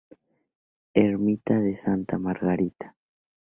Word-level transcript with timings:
Ermita 0.95 1.59
de 1.59 1.75
Santa 1.75 2.17
Margarita. 2.17 2.95